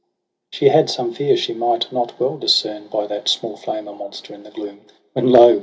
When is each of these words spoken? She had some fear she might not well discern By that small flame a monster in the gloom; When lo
She 0.49 0.69
had 0.69 0.89
some 0.89 1.13
fear 1.13 1.37
she 1.37 1.53
might 1.53 1.91
not 1.91 2.19
well 2.19 2.35
discern 2.35 2.87
By 2.87 3.05
that 3.05 3.29
small 3.29 3.55
flame 3.55 3.87
a 3.87 3.93
monster 3.93 4.33
in 4.33 4.41
the 4.41 4.49
gloom; 4.49 4.81
When 5.13 5.29
lo 5.29 5.59